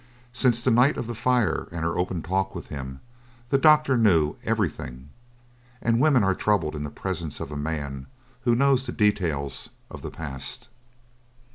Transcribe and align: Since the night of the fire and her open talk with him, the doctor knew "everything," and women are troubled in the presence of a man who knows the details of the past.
Since 0.33 0.63
the 0.63 0.71
night 0.71 0.97
of 0.97 1.05
the 1.05 1.13
fire 1.13 1.67
and 1.71 1.83
her 1.85 1.95
open 1.95 2.23
talk 2.23 2.55
with 2.55 2.69
him, 2.69 3.01
the 3.49 3.59
doctor 3.59 3.95
knew 3.95 4.35
"everything," 4.43 5.09
and 5.79 5.99
women 6.01 6.23
are 6.23 6.33
troubled 6.33 6.75
in 6.75 6.81
the 6.81 6.89
presence 6.89 7.39
of 7.39 7.51
a 7.51 7.55
man 7.55 8.07
who 8.41 8.55
knows 8.55 8.87
the 8.87 8.93
details 8.93 9.69
of 9.91 10.01
the 10.01 10.09
past. 10.09 10.69